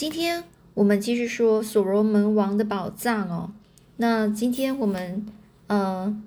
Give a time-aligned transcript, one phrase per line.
[0.00, 3.52] 今天我们继续说所罗门王的宝藏哦。
[3.98, 5.26] 那今天我们
[5.66, 6.18] 呃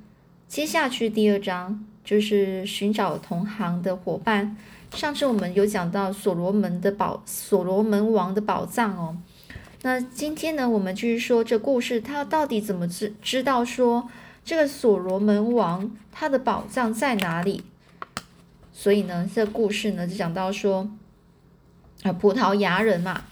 [0.47, 4.55] 接下去第二章就是寻找同行的伙伴。
[4.91, 9.17] 上次我们有讲到所罗门的宝，所罗门王的宝藏哦。
[9.81, 14.07] 那今天呢，我们继续说这故事，他到底怎么知知道说
[14.45, 17.63] 这个所罗门王他的宝藏在哪里？
[18.71, 20.91] 所以呢，这故事呢就讲到说
[22.03, 23.23] 啊，葡萄牙人嘛。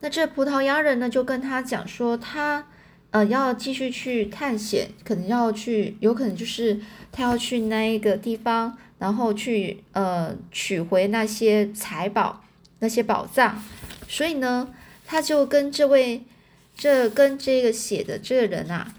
[0.00, 2.66] 那这葡萄牙人呢，就跟他讲说，他
[3.10, 6.80] 呃要继续去探险，可能要去，有可能就是
[7.10, 12.44] 他要去那一个地方，然后去呃取回那些财宝、
[12.78, 13.60] 那些宝藏。
[14.08, 14.72] 所以呢，
[15.04, 16.22] 他就跟这位
[16.76, 18.94] 这跟这个写的这个人啊，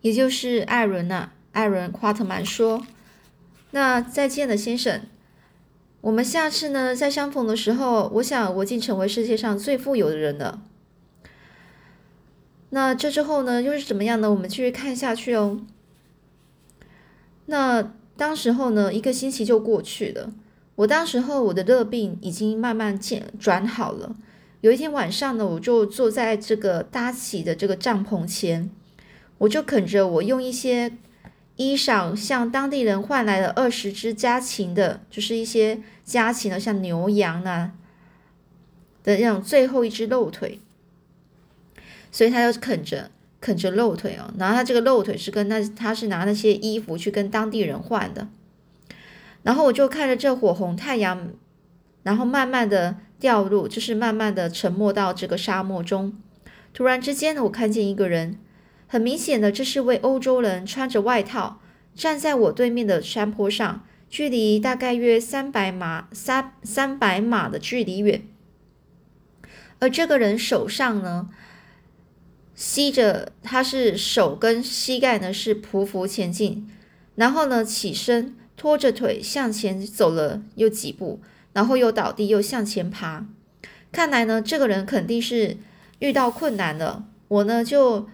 [0.00, 2.84] 也就是艾伦呐，艾伦·夸特曼说
[3.70, 5.02] ：“那再见了，先生。”
[6.02, 10.62] 我们下次呢再相逢的时候，我想我已经成为世界上最富有的人了。
[12.70, 14.30] 那这之后呢又是怎么样呢？
[14.30, 15.60] 我们继续看下去哦。
[17.46, 20.32] 那当时候呢，一个星期就过去了。
[20.76, 24.14] 我当时候我的热病已经慢慢见转好了。
[24.60, 28.70] 有一天晚上呢，我就坐在这个搭起的这个帐篷前，
[29.38, 30.92] 我就啃着我用一些。
[31.56, 37.72] 衣裳向当地人换来了二十只家禽的，就是一些家禽的，像牛羊啊
[39.02, 40.60] 的那种最后一只肉腿，
[42.12, 48.28] 所以他就啃着啃着肉腿哦，然后他这个肉腿是跟那他是拿那些衣服去跟当地人换的，
[49.42, 51.30] 然后我就看着这火红太阳，
[52.02, 56.12] 然后慢慢的掉入，就是慢慢的沉没到这个沙漠中，
[56.74, 58.38] 突然之间呢，我看见一个人。
[58.88, 61.60] 很明显的，这是位欧洲人，穿着外套，
[61.94, 68.22] 站在我对面的山坡上，距离大概约三百码三三百码的距离远。
[69.80, 71.28] 而这个人手上呢，
[72.54, 76.70] 吸着，他是手跟膝盖呢是匍匐前进，
[77.16, 81.20] 然后呢起身，拖着腿向前走了又几步，
[81.52, 83.26] 然后又倒地，又向前爬。
[83.90, 85.56] 看来呢，这个人肯定是
[85.98, 87.04] 遇到困难了。
[87.26, 88.08] 我呢就。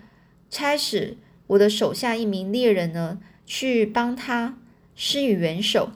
[0.53, 4.59] 差使我的手下一名猎人呢，去帮他
[4.95, 5.93] 施以援手。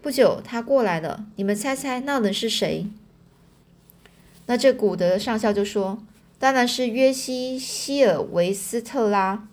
[0.00, 1.26] 不久，他过来了。
[1.34, 2.86] 你们猜猜那人是谁？
[4.46, 6.02] 那这古德上校就说
[6.38, 9.48] ：“当然是约西希尔维斯特拉，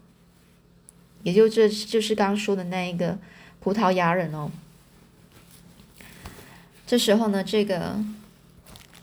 [1.23, 3.17] 也就这就是刚刚说的那一个
[3.59, 4.51] 葡萄牙人哦。”
[6.85, 7.99] 这时候呢，这个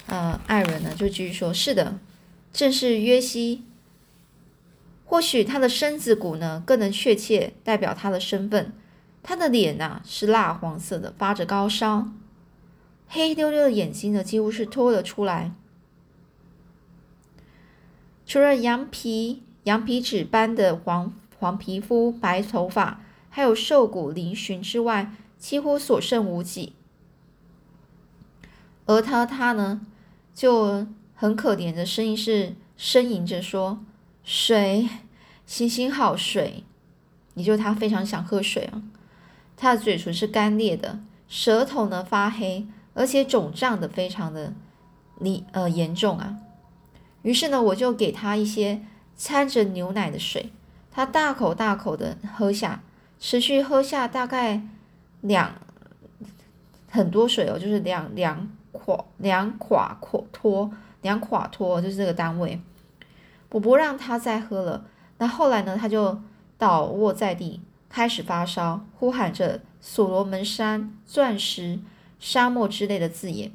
[0.06, 1.98] 呃艾伦呢就继续说：“是的，
[2.52, 3.64] 正是约西。”
[5.04, 8.72] 或许他的身子骨呢，更能确切代表他的身份。
[9.22, 12.09] 他的脸呐是蜡黄色的，发着高烧，
[13.06, 15.53] 黑溜溜的眼睛呢几乎是脱了出来。
[18.26, 23.00] 除了羊皮羊皮纸般的黄黄皮肤、白头发，
[23.31, 26.75] 还有瘦骨嶙峋之外，几乎所剩无几。
[28.87, 29.87] 而他他呢
[30.34, 33.84] 就很可怜的声音是呻吟着说。
[34.24, 34.88] 水，
[35.46, 36.64] 行行好水，
[37.34, 38.82] 也就他非常想喝水啊。
[39.56, 40.98] 他的嘴唇是干裂的，
[41.28, 44.52] 舌头呢发黑，而且肿胀的非常的
[45.20, 46.38] 你呃严重啊。
[47.22, 48.82] 于是呢，我就给他一些
[49.16, 50.50] 掺着牛奶的水，
[50.90, 52.82] 他大口大口的喝下，
[53.20, 54.62] 持续喝下大概
[55.20, 55.54] 两
[56.90, 60.70] 很多水哦，就是两两垮两垮垮托
[61.02, 62.60] 两垮托，就是这个单位。
[63.54, 64.84] 我不让他再喝了。
[65.19, 65.76] 那后来呢？
[65.81, 66.20] 他就
[66.59, 71.78] 倒卧在地，开始发烧，呼喊着“所罗门山、钻石、
[72.19, 73.53] 沙漠”之类的字眼。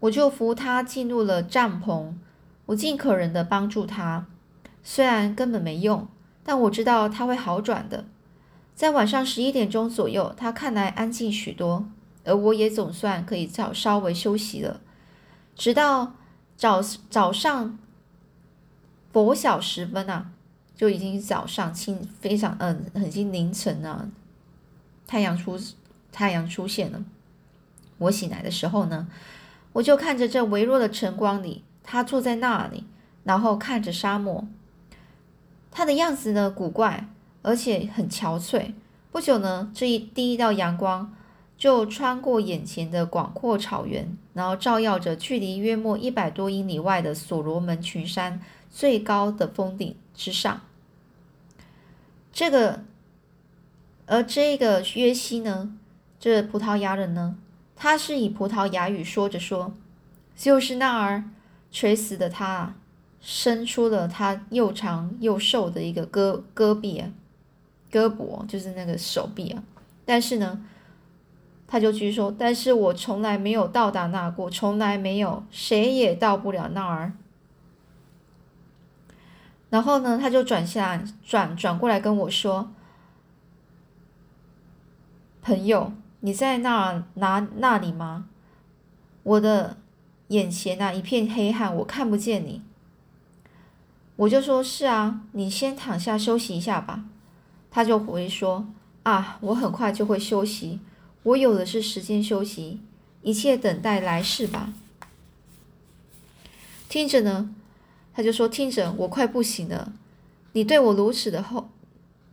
[0.00, 2.12] 我就扶他进入了帐篷，
[2.66, 4.26] 我尽可能的帮助他，
[4.82, 6.06] 虽然根本没用，
[6.44, 8.04] 但我知道他会好转的。
[8.74, 11.88] 在晚上十一点钟左右，他看来安静许多，
[12.24, 14.82] 而我也总算可以稍稍微休息了，
[15.56, 16.12] 直到。
[16.56, 16.80] 早
[17.10, 17.78] 早上
[19.12, 20.30] 拂晓时分啊，
[20.74, 24.08] 就已经早上清非常嗯，已经凌晨了。
[25.06, 25.58] 太阳出
[26.10, 27.04] 太阳出现了。
[27.98, 29.06] 我醒来的时候呢，
[29.72, 32.84] 我就看着这微弱的晨光里，他坐在那里，
[33.24, 34.46] 然后看着沙漠。
[35.70, 37.08] 他的样子呢古怪，
[37.42, 38.72] 而且很憔悴。
[39.12, 41.12] 不久呢，这一第一道阳光。
[41.56, 50.60] 就穿过眼前的广阔草原，然后照耀着距离约莫一百多英里外的所罗门群山最高的峰顶之上。
[52.32, 52.84] 这个，
[54.04, 55.74] 而这个约西呢，
[56.20, 57.38] 这葡萄牙人呢，
[57.74, 59.72] 他是以葡萄牙语说着说
[60.36, 61.24] ：“就是那儿
[61.72, 62.74] 垂死的他，
[63.22, 67.10] 伸出了他又长又瘦的一个胳胳臂啊，
[67.90, 69.64] 胳膊就是那个手臂啊。
[70.04, 70.62] 但是呢，
[71.66, 77.12] 他就继续说：“但是我从来没有到达那过，从来没有，谁也到不了那儿。”
[79.68, 82.70] 然后呢，他就转下转转过来跟我说
[85.42, 88.28] ：“朋友，你在那哪那里吗？
[89.24, 89.76] 我的
[90.28, 92.62] 眼前那一片黑暗，我看不见你。”
[94.14, 97.04] 我就说：“是啊，你先躺下休息一下吧。”
[97.70, 98.66] 他就回说
[99.02, 100.80] ：“啊，我很快就会休息，
[101.26, 102.80] 我有的是时间休息，
[103.22, 104.72] 一切等待来世吧。”
[106.88, 107.54] 听着呢。
[108.14, 109.92] 他就说：“听着，我快不行了。
[110.52, 111.68] 你对我如此的厚，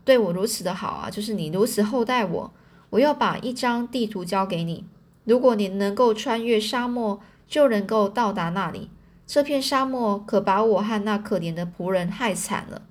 [0.05, 2.53] 对我如此的好啊，就是你如此厚待我。
[2.91, 4.85] 我要把一张地图交给你，
[5.25, 7.19] 如果你能够穿越沙漠，
[7.49, 8.89] 就能够到达那里。
[9.27, 12.83] 这片沙漠可把我和那可怜的仆人害惨了。”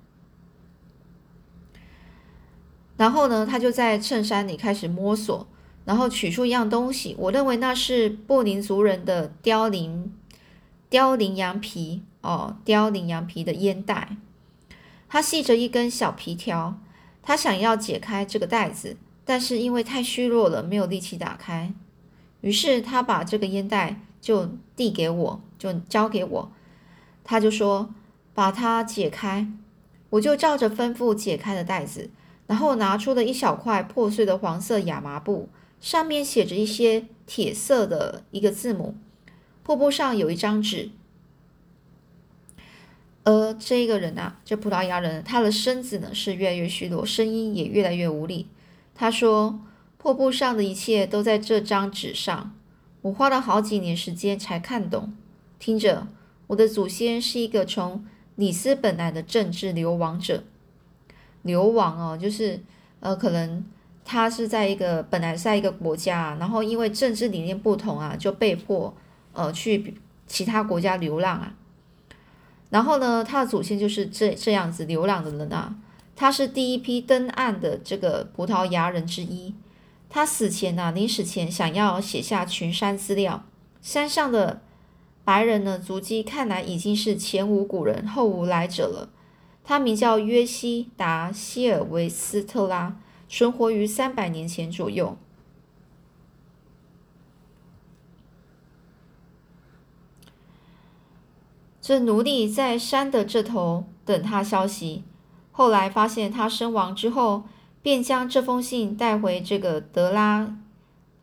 [2.95, 5.47] 然后呢，他就在衬衫里开始摸索，
[5.85, 7.15] 然后取出一样东西。
[7.19, 10.13] 我认为那是布林族人的凋零
[10.89, 12.03] 凋零羊皮。
[12.21, 14.15] 哦，凋零羊皮的烟袋，
[15.09, 16.79] 他系着一根小皮条，
[17.21, 18.95] 他想要解开这个袋子，
[19.25, 21.73] 但是因为太虚弱了，没有力气打开。
[22.39, 26.51] 于是他把这个烟袋就递给我，就交给我，
[27.25, 27.93] 他就说
[28.33, 29.51] 把它解开。
[30.11, 32.09] 我就照着吩咐解开了袋子，
[32.47, 35.49] 然后拿出了一小块破碎的黄色亚麻布，
[35.83, 38.95] 上面写着一些铁色的一个字母。
[39.63, 40.91] 破布上有一张纸。
[43.25, 48.47] 而这个人啊，这葡萄牙人，他的身子呢是越来越虚弱，声音也越来越无力。
[48.95, 49.59] 他说
[49.99, 52.55] ：“破布上的一切都在这张纸上，
[53.01, 55.13] 我花了好几年时间才看懂。
[55.59, 56.07] 听着，
[56.47, 60.45] 我的祖先是一个从里斯本来的政治流亡者，
[61.41, 62.61] 流亡哦，就是
[63.01, 63.65] 呃，可能
[64.05, 68.93] 他是在一个本来是在一个国家，然后因为政治理念不同啊，就被迫
[69.33, 69.95] 呃去
[70.27, 71.53] 其他国家流浪啊。”
[72.69, 75.75] 然后呢，他的祖先就是这这样子流浪的人啊。
[76.15, 79.53] 他是第一批登岸的这个葡萄牙人之一。
[80.09, 83.43] 他死前呢，临死前想要写下群山资料。
[83.81, 84.61] 山上的
[85.23, 89.09] 白人呢，足迹看来已经是前无古人后无来者了。
[89.63, 92.95] 他名叫约西达希尔维斯特拉，
[93.35, 95.17] 存活于三百年前左右。
[101.81, 105.03] 这奴隶在山的这头等他消息，
[105.51, 107.45] 后来发现他身亡之后，
[107.81, 110.55] 便将这封信带回这个德拉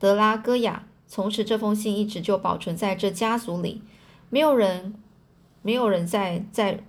[0.00, 0.88] 德拉戈亚。
[1.06, 3.82] 从此，这封信一直就保存在这家族里，
[4.30, 4.96] 没有人，
[5.62, 6.82] 没有人再再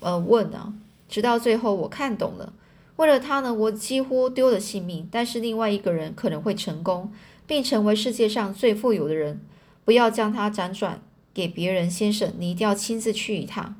[0.00, 0.74] 呃问啊。
[1.08, 2.52] 直到最后，我看懂了，
[2.96, 5.08] 为了他呢，我几乎丢了性命。
[5.10, 7.12] 但是另外一个人可能会成功，
[7.46, 9.40] 并成为世界上最富有的人。
[9.84, 11.00] 不要将他辗转。
[11.34, 13.74] 给别人，先生，你一定要亲自去一趟。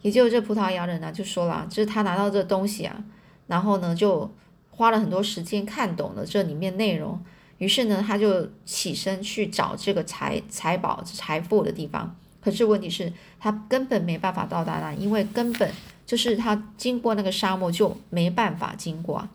[0.00, 3.04] 也就这葡萄牙人呢，就说了，就是他拿到这东西啊，
[3.48, 4.32] 然后呢，就
[4.70, 7.22] 花了很多时间看懂了这里面内容，
[7.58, 12.16] 于是呢，他就起身去找这个财财宝、财富的地方。
[12.40, 15.70] 可是问题是，他根本没办法到达那，因为根本
[16.10, 19.28] 就是他经过那个沙漠就没办法经过。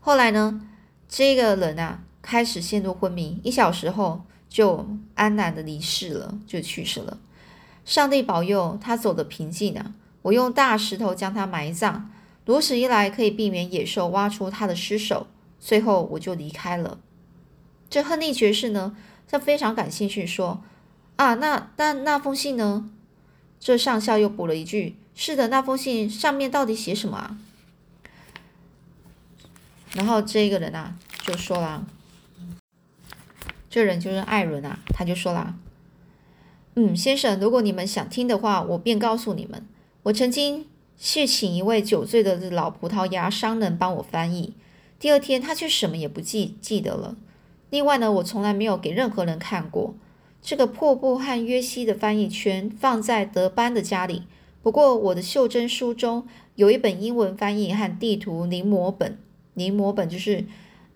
[0.00, 0.60] 后来呢，
[1.08, 4.24] 这个人啊，开始陷入昏迷，一小时后。
[4.46, 4.86] 就
[5.16, 7.18] 安然的离世了，就去世了。
[7.84, 9.94] 上帝保佑他走得平静啊！
[10.22, 12.02] 我用大石头将他埋葬，
[12.44, 15.26] 如此一来可以避免野兽挖出他的尸首。
[15.58, 16.98] 最后我就离开了。
[17.90, 20.62] 这亨利爵士呢，他非常感兴趣，说
[21.16, 22.88] ：“啊，那那那封信呢？”
[23.58, 27.38] 这上校又补了一句：“是的，那封信上面到底写什么啊？”
[29.94, 31.86] 然后这个人啊，就说了。
[33.70, 35.54] 这人就是艾伦啊，他就说啦
[36.76, 39.66] ：“嗯，先生，如果你们想听的话，我便告诉你们。
[40.04, 40.66] 我曾经
[40.98, 44.54] 去请一位酒醉的老葡萄牙商人帮我翻译，
[44.98, 47.16] 第二天他却什么也不记记得了。
[47.70, 49.94] 另外呢，我从来没有给任何人看过
[50.44, 54.22] 这个破布和约西的翻译，全放在德班的家里。
[54.62, 59.18] 不过我的袖珍书中有一本英文翻译和地图临摹本，
[59.54, 60.44] 临摹本就是。”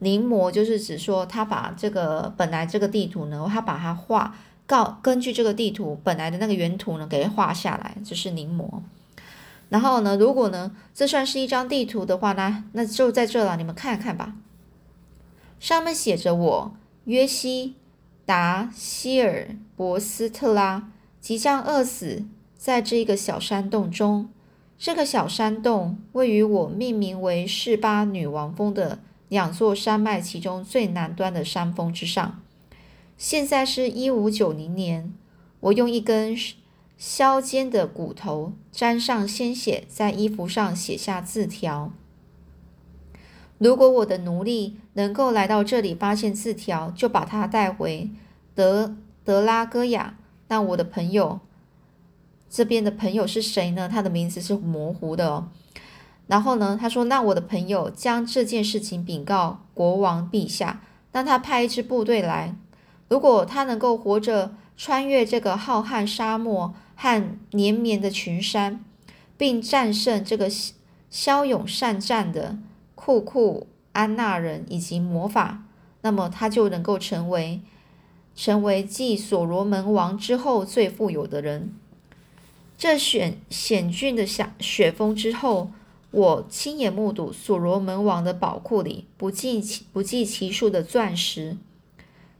[0.00, 8.64] 临摹就是指说，他把这个本来这个地图呢，他把它画，告根据这个地图本来的那个原图呢，给画下来，就是临摹。
[9.70, 14.36] 然后呢，如果呢，这算是一张地图的话呢，那就在这了，你们看看吧。
[15.58, 16.76] 上面写着我
[17.06, 17.74] 约西
[18.28, 22.26] 达希尔博斯特拉即将饿死
[22.58, 24.28] 在这个小山洞中。
[24.76, 28.98] 这个小山洞位于我命名为士巴女王峰的
[29.30, 32.42] 两座山脉其中最南端的山峰之上。
[33.16, 35.14] 现在是一五九零年，
[35.60, 36.36] 我用一根
[36.98, 41.94] 削尖的骨头沾上鲜血，在衣服上写下字条。
[43.58, 48.10] 如果我的奴隶能够来到这里发现字条，就把他带回
[48.54, 50.16] 德德拉戈亚。
[50.46, 51.40] 那我的朋友
[52.48, 53.88] 这边的朋友是谁呢？
[53.88, 55.48] 他的名字是模糊的哦。
[56.28, 62.54] 然后呢，他说：“那我的朋友将这件事情禀告国王陛下，让他派一支部队来。
[63.08, 68.84] 如果他能够活着穿越这个浩瀚沙漠和连绵的群山，
[69.36, 70.48] 并战胜这个
[71.10, 72.58] 骁勇善战的。”
[73.08, 75.62] 库库安纳人以及魔法，
[76.02, 77.62] 那么他就能够成为
[78.36, 81.72] 成为继所罗门王之后最富有的人。
[82.76, 85.70] 这险险峻的雪雪峰之后，
[86.10, 91.56] 我亲眼目睹所罗门王的宝库里不计其不计其数的钻石。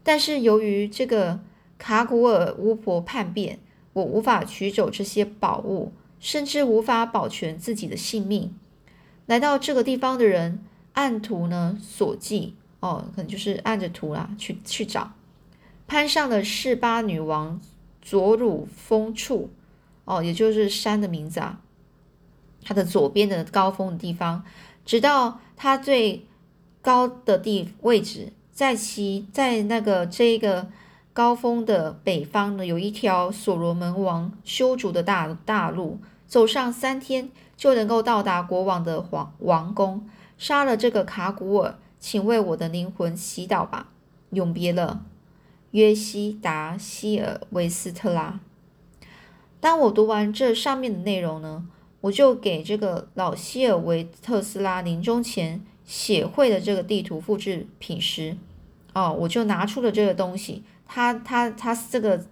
[0.02, 1.40] 但是由于这个
[1.78, 3.58] 卡古尔巫婆叛变，
[3.94, 8.54] 我无法取走这些宝物，甚至无法保全自己的性命。
[9.28, 12.56] 来到这个地方的人按图呢所记。
[12.80, 15.10] 哦，可能就是按着图啦去去找，
[15.88, 17.60] 攀上了士巴女王
[18.00, 19.50] 左乳峰处。
[20.04, 21.60] 哦，也就是山的名字啊，
[22.62, 24.44] 它的左边的高峰的地方，
[24.84, 26.24] 直到它最
[26.80, 30.68] 高的地位置，在其在那个这个
[31.12, 37.30] 高峰的北方呢，有一条所罗门王修筑的大大路，走上三天。
[37.58, 43.88] 就能够到达国王的皇王宫，杀了这个卡古尔，请为我的灵魂祈祷吧。
[44.30, 45.04] 永别了，
[45.72, 48.38] 约西达希尔维斯特拉。
[49.58, 51.66] 当我读完这上面的内容呢，
[52.02, 58.36] 我就给这个老希尔维特斯拉临终前写会的这个地图复制品时，
[58.92, 62.24] 哦，我就拿出了这个东西，他他他这个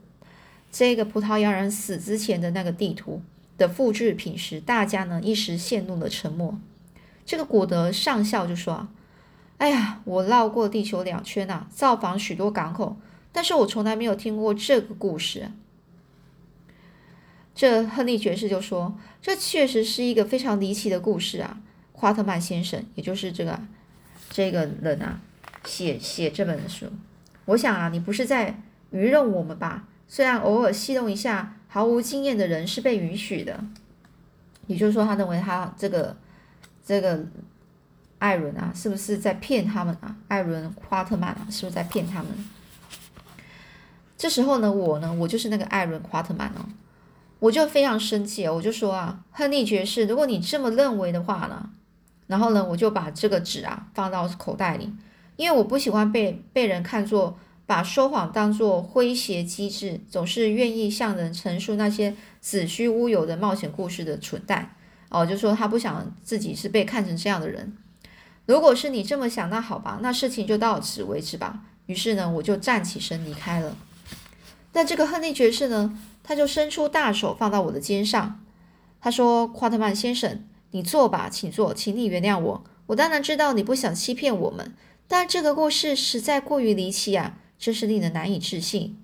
[0.70, 3.20] 这个葡萄牙人死之前的那个地图。
[3.58, 6.58] 的复制品时，大家呢一时陷入了沉默。
[7.24, 8.88] 这个古德上校就说
[9.58, 12.96] ：“哎呀，我绕过地球两圈呐，造访许多港口，
[13.32, 15.50] 但是我从来没有听过这个故事。”
[17.54, 21.58] 这亨利爵士就说：“这确实是一个非常离奇的故事啊。”
[21.92, 23.58] 夸特曼先生，也就是这个
[24.28, 25.20] 这个人啊，
[25.64, 26.86] 写写这本书，
[27.46, 29.88] 我想啊，你不是在愚弄我们吧？
[30.06, 31.55] 虽然偶尔戏弄一下。
[31.76, 33.62] 毫无经验的人是被允许的，
[34.66, 36.16] 也就是说，他认为他这个
[36.82, 37.22] 这个
[38.18, 40.16] 艾伦啊，是不是在骗他们啊？
[40.28, 42.30] 艾伦·夸特曼啊，是不是在骗他们？
[44.16, 46.64] 这时候呢，我呢，我就是那个艾伦·夸特曼哦，
[47.40, 51.68] 我就非常生气，我就说啊，亨利爵士，如果你这么认为的话呢，
[52.26, 54.90] 然后呢，我就把这个纸啊放到口袋里，
[55.36, 57.38] 因为我不喜欢被被人看作。
[57.66, 64.76] 把说谎当作诙谐机智，总是愿意向人陈述那些子虚乌有的冒险故事的蠢蛋
[65.08, 67.76] 哦，就说他不想自己是被看成这样的人。
[68.46, 71.64] 如果是你这么想，那好吧，那事情就到此为止吧。
[71.86, 73.76] 于是呢，我就站起身离开了。
[74.70, 78.44] 但这个亨利爵士呢，他就伸出大手放到我的肩上，
[79.00, 82.64] 他说：“夸特曼先生，你坐吧，请坐，请你原谅我。
[82.86, 84.74] 我当然知道你不想欺骗我们，
[85.08, 88.96] 但这个故事实在过于离奇啊。”真是令人难以置信。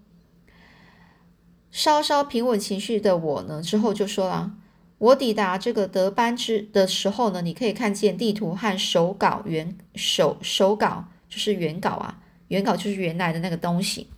[1.70, 4.52] 稍稍平稳情绪的我呢，之后就说了：
[4.98, 14.08] 我抵达这个德班之的时候呢，你可以看见地图和手稿原手手稿，就是原稿啊，原稿就是原来的那个东西，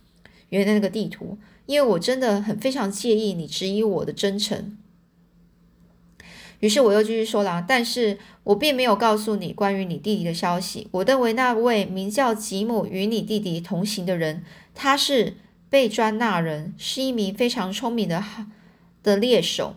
[0.49, 1.37] 原来那个地图。
[1.65, 4.77] 因为我真的很非常介意你质疑我的真诚。
[6.61, 10.87] 于是我又继续说了，但是我并没有告诉你关于你弟弟的消息。
[10.91, 14.43] 我认为那位名叫吉姆与你弟弟同行的人，
[14.73, 15.35] 他是
[15.69, 18.23] 被专纳人，是一名非常聪明的
[19.03, 19.75] 的猎手。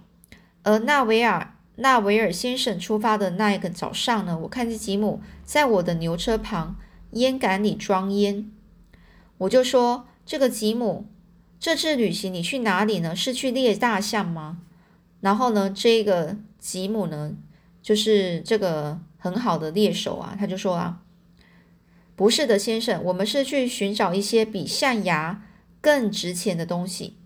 [0.62, 6.76] 而纳维尔纳维尔先生出发的那一个早上呢，我看见吉姆在我的牛车旁
[7.12, 8.50] 烟杆里装烟。
[9.38, 11.06] 我就说：“这个吉姆，
[11.58, 13.14] 这次旅行你去哪里呢？
[13.14, 14.58] 是去猎大象吗？”
[15.20, 16.36] 然后呢，这个。
[16.68, 17.34] 吉姆呢，
[17.80, 21.00] 就是这个很好的猎手啊，他就说啊，
[22.14, 25.42] 不是的，先生，我们是去寻找一些比象牙
[25.80, 27.16] 更值钱的东西。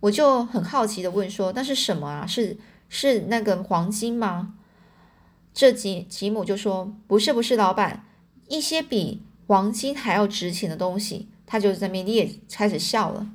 [0.00, 2.26] 我就很好奇的问说，那是什么啊？
[2.26, 2.58] 是
[2.90, 4.56] 是那个黄金吗？
[5.54, 8.04] 这吉吉姆就说，不是，不是，老板，
[8.48, 11.30] 一些比黄金还要值钱的东西。
[11.46, 13.28] 他就在那边也开始笑了。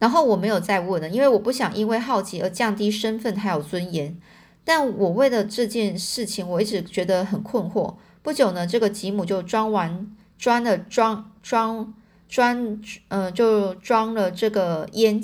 [0.00, 4.18] 然后我没有再问了，因为我不想因为好奇而降低身份还有尊严。
[4.64, 7.94] 但我为了这件事情，我一直觉得很困惑。
[8.22, 11.94] 不久呢，这个吉姆就装完装了装装
[12.28, 15.20] 装，嗯，就装了这个烟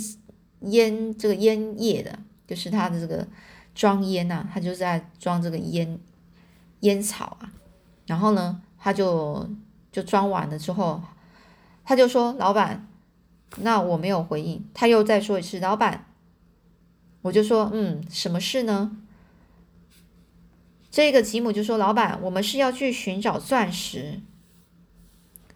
[0.60, 3.26] 烟这个烟叶的，就是他的这个
[3.74, 5.98] 装烟呐，他就在装这个烟
[6.80, 7.52] 烟草啊。
[8.06, 9.48] 然后呢，他就
[9.92, 11.00] 就装完了之后，
[11.84, 12.88] 他就说：“老板，
[13.58, 16.06] 那我没有回应。”他又再说一次：“老板。”
[17.22, 18.96] 我就说：“嗯，什么事呢？”
[20.90, 24.20] 这个吉姆就说：“老板，我们是要去寻找钻石。”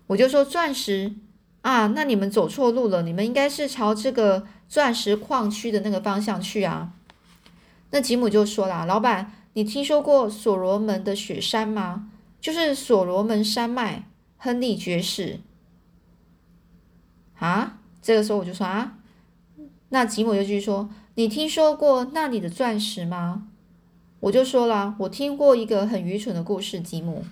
[0.08, 1.14] 我就说：“钻石
[1.62, 6.92] 啊，那你们走错路了，你们应该是朝这个钻石矿区的那个方向去啊。”
[7.92, 12.10] 那吉姆就说啦：“老板，你听说过所罗门的雪山吗？
[12.40, 15.40] 就是所罗门山脉，亨利爵士。”
[17.38, 18.98] 啊，这个时候我就说：“啊，
[19.90, 23.46] 那吉姆就继续说：你听说过那里的钻石吗？”
[24.20, 27.24] 我就说了，我听过一个很愚蠢的故事，吉姆。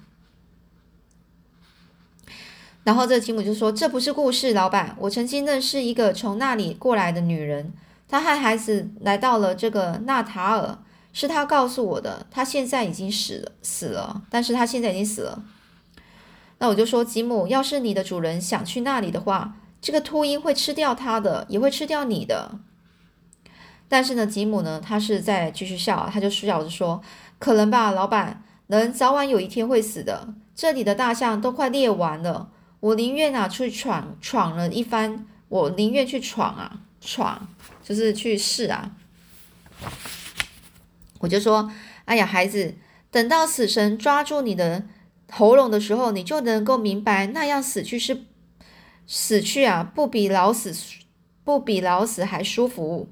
[2.82, 7.74] 然后这吉姆就说：“这不是故事，老板，我曾经认识一个从那里过来的女人，
[8.08, 10.78] 她和孩子来到了这个纳塔尔，
[11.12, 12.26] 是她告诉我的。
[12.30, 15.44] 她现在已经死了，死了，但是她现在已经死了。
[16.60, 22.58] 那我就说，吉姆，要是你的主人想去那里的话，这个秃鹰会吃掉他的，也会吃掉你的。”
[23.88, 27.02] 但是呢，吉姆呢，他是在继续笑，他就笑着说
[27.40, 30.34] ：“可能吧，老板，人早晚有一天会死的。
[30.54, 37.48] 这里的大象都快猎完了，我宁愿啊去闯闯了一番，我宁愿去闯啊闯，
[37.82, 38.92] 就是去试啊。”
[41.20, 41.72] 我就说
[42.04, 42.74] ：“哎呀，孩子，
[43.10, 44.84] 等到死神抓住你的
[45.30, 48.24] 喉咙的时候，你就能够明白，那样死去是
[49.08, 50.72] 死去啊，不比老死
[51.42, 53.08] 不比老死还舒服。”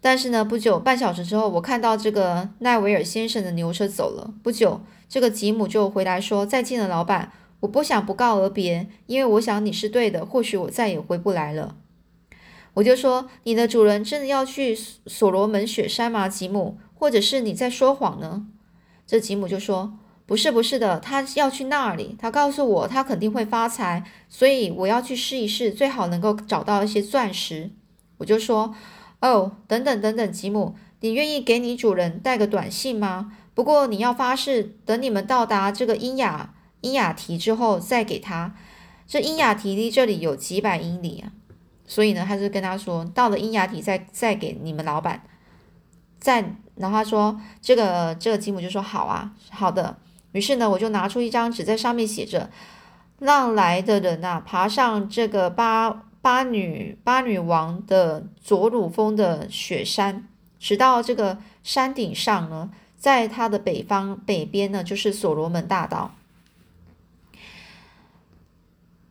[0.00, 4.32] 但是呢，不久半小时之后，我看到这个奈维尔先生的牛车走了。
[4.44, 10.24] 不久，这个吉姆就回来说：“再见了，老板，我不想不告而别，因为我想你是对的。
[10.24, 11.76] 或许我再也回不来了。”
[12.74, 16.78] 我就说：“你的主人真的要去所罗门雪山吗，吉姆？
[16.94, 18.46] 或者是你在说谎呢？”
[19.04, 22.14] 这吉姆就说：“不是，不是的，他要去那里。
[22.18, 27.70] 他告诉我，他肯定会发财，所以我要去试一试，最好能够找到一些钻石。”
[28.18, 28.74] 我就说。
[29.20, 33.32] 哦，等等等等，吉姆，你愿意给你主人带个短信吗？
[33.52, 38.54] 不过你要发誓，等你们到达这个英雅英雅提之后再给他。
[39.08, 41.32] 这英雅提离这里有几百英里啊，
[41.84, 45.24] 所以呢，他就跟他说，到了英雅提再再给你们老板。
[46.20, 49.98] 再，然后他说，这个这个吉姆就说好啊，好的。
[50.38, 52.48] 于是呢，我就拿出一张纸，在上面写着，
[53.18, 56.04] 让来的人呐爬上这个八。
[56.20, 60.26] 巴女巴女王的左乳峰的雪山，
[60.58, 66.16] 直到这个山顶上呢，在它的北方北边呢，就是所罗门大道。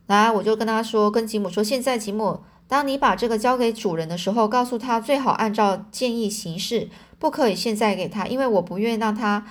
[0.06, 9.48] 来，我就跟他说，跟吉姆说，现在吉姆，当你把这个交给主人的时候，告诉他最好按照建议行事，不可以现在给他，因为我不愿意让他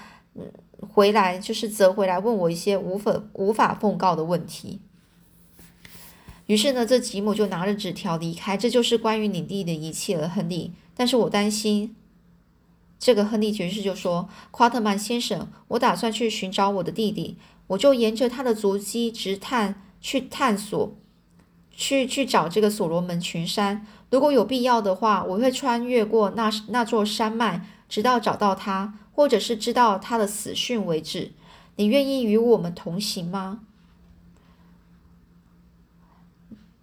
[0.81, 4.81] 回来，就是折回来问我一些无法无法奉告的问题。
[6.47, 8.57] 于是呢，这吉姆就拿着纸条离开。
[8.57, 10.73] 这就是关于领地的一切了，亨利。
[10.95, 11.97] 但是我担心，
[12.99, 17.37] 这个亨利爵士就说：“夸特曼先生，我打算去寻找我的弟弟，
[17.67, 20.97] 我就沿着他的足迹直探去探索，
[21.73, 23.85] 去去找这个所罗门群山。
[24.11, 31.33] 如果有必要的话，我会穿越过那那座山脉，直到找到他，或者是知道他的死讯为止。
[31.77, 33.61] 你愿意与我们同行吗？”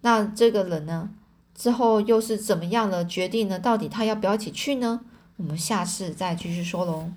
[0.02, 1.10] 那这个人呢，
[1.54, 3.58] 之后又是怎么样的决定呢？
[3.58, 5.00] 到底他要不要一起去呢？
[5.36, 7.12] 我们下次再继续说喽。